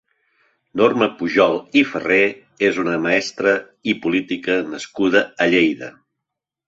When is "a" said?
5.47-5.49